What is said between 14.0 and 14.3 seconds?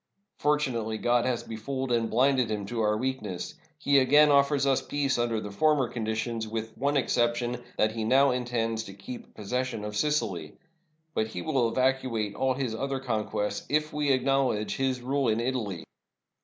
will